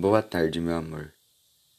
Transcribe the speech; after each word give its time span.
Boa 0.00 0.22
tarde, 0.22 0.60
meu 0.60 0.76
amor. 0.76 1.12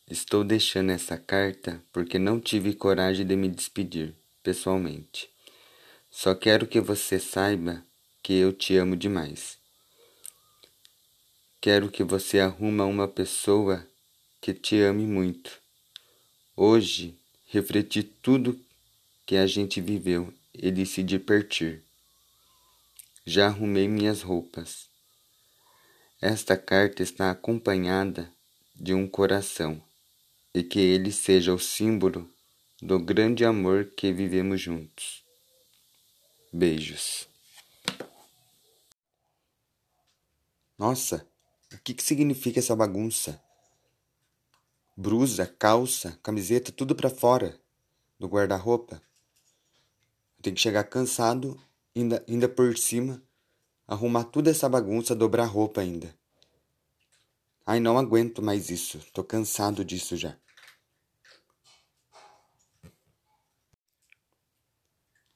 Estou 0.05 0.43
deixando 0.43 0.91
essa 0.91 1.17
carta 1.17 1.81
porque 1.89 2.19
não 2.19 2.37
tive 2.37 2.73
coragem 2.73 3.25
de 3.25 3.33
me 3.33 3.47
despedir 3.47 4.13
pessoalmente. 4.43 5.29
Só 6.11 6.35
quero 6.35 6.67
que 6.67 6.81
você 6.81 7.17
saiba 7.17 7.81
que 8.21 8.33
eu 8.33 8.51
te 8.51 8.75
amo 8.75 8.97
demais. 8.97 9.57
Quero 11.61 11.89
que 11.89 12.03
você 12.03 12.41
arruma 12.41 12.83
uma 12.83 13.07
pessoa 13.07 13.87
que 14.41 14.53
te 14.53 14.81
ame 14.81 15.05
muito. 15.07 15.57
Hoje 16.57 17.17
refleti 17.45 18.03
tudo 18.03 18.59
que 19.25 19.37
a 19.37 19.47
gente 19.47 19.79
viveu 19.79 20.33
e 20.53 20.69
decidi 20.71 21.19
partir. 21.19 21.81
Já 23.25 23.47
arrumei 23.47 23.87
minhas 23.87 24.21
roupas. 24.21 24.88
Esta 26.21 26.57
carta 26.57 27.01
está 27.01 27.31
acompanhada 27.31 28.29
de 28.75 28.93
um 28.93 29.07
coração 29.07 29.81
e 30.53 30.61
que 30.61 30.77
ele 30.77 31.13
seja 31.13 31.53
o 31.53 31.59
símbolo 31.59 32.29
do 32.81 32.99
grande 32.99 33.45
amor 33.45 33.85
que 33.85 34.11
vivemos 34.11 34.59
juntos. 34.59 35.23
Beijos. 36.51 37.25
Nossa, 40.77 41.25
o 41.73 41.77
que, 41.77 41.93
que 41.93 42.03
significa 42.03 42.59
essa 42.59 42.75
bagunça? 42.75 43.41
Brusa, 44.97 45.45
calça, 45.45 46.19
camiseta, 46.21 46.69
tudo 46.69 46.93
para 46.93 47.09
fora 47.09 47.57
do 48.19 48.27
guarda-roupa. 48.27 49.01
Tem 50.41 50.53
que 50.53 50.59
chegar 50.59 50.83
cansado, 50.83 51.57
ainda, 51.95 52.21
ainda 52.27 52.49
por 52.49 52.77
cima, 52.77 53.23
arrumar 53.89 54.25
toda 54.25 54.51
essa 54.51 54.69
bagunça, 54.69 55.15
dobrar 55.15 55.45
roupa 55.45 55.81
ainda. 55.81 56.18
Ai, 57.71 57.79
não 57.79 57.99
aguento 57.99 58.41
mais 58.41 58.71
isso. 58.71 58.99
Tô 59.13 59.23
cansado 59.23 59.85
disso 59.85 60.17
já. 60.17 60.35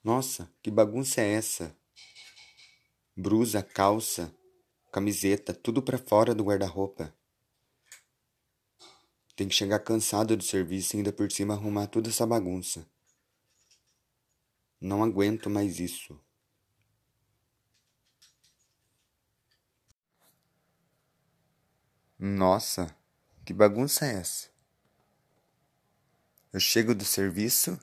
Nossa, 0.02 0.52
que 0.60 0.68
bagunça 0.68 1.20
é 1.20 1.34
essa? 1.34 1.78
Brusa, 3.16 3.62
calça, 3.62 4.36
camiseta, 4.90 5.54
tudo 5.54 5.80
para 5.80 5.96
fora 5.96 6.34
do 6.34 6.42
guarda-roupa. 6.42 7.16
Tem 9.36 9.46
que 9.46 9.54
chegar 9.54 9.78
cansado 9.78 10.36
do 10.36 10.42
serviço 10.42 10.96
e 10.96 10.98
ainda 10.98 11.12
por 11.12 11.30
cima 11.30 11.54
arrumar 11.54 11.86
toda 11.86 12.08
essa 12.08 12.26
bagunça. 12.26 12.84
Não 14.80 15.04
aguento 15.04 15.48
mais 15.48 15.78
isso. 15.78 16.20
Nossa, 22.26 22.86
que 23.44 23.52
bagunça 23.52 24.06
é 24.06 24.14
essa? 24.14 24.48
Eu 26.54 26.58
chego 26.58 26.94
do 26.94 27.04
serviço, 27.04 27.78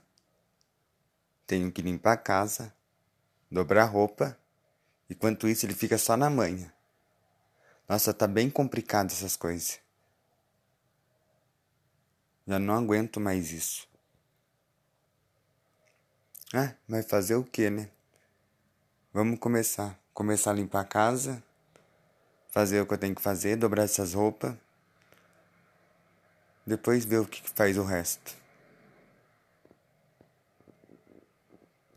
tenho 1.45 1.71
que 1.71 1.79
limpar 1.79 2.13
a 2.13 2.17
casa, 2.17 2.73
dobrar 3.51 3.83
roupa, 3.83 4.35
enquanto 5.07 5.47
isso 5.47 5.67
ele 5.67 5.75
fica 5.75 5.95
só 5.95 6.17
na 6.17 6.27
manhã. 6.27 6.73
Nossa, 7.87 8.15
tá 8.15 8.25
bem 8.25 8.49
complicado 8.49 9.11
essas 9.11 9.35
coisas. 9.35 9.79
Já 12.47 12.57
não 12.57 12.73
aguento 12.73 13.19
mais 13.19 13.51
isso. 13.51 13.87
Ah, 16.51 16.73
mas 16.87 17.05
fazer 17.05 17.35
o 17.35 17.43
que, 17.43 17.69
né? 17.69 17.91
Vamos 19.13 19.37
começar. 19.37 19.99
Começar 20.15 20.49
a 20.49 20.55
limpar 20.55 20.81
a 20.81 20.85
casa 20.85 21.43
fazer 22.51 22.81
o 22.81 22.85
que 22.85 22.93
eu 22.93 22.97
tenho 22.97 23.15
que 23.15 23.21
fazer, 23.21 23.55
dobrar 23.55 23.83
essas 23.83 24.13
roupas, 24.13 24.53
depois 26.65 27.05
ver 27.05 27.21
o 27.21 27.25
que 27.25 27.41
faz 27.55 27.77
o 27.77 27.83
resto. 27.83 28.40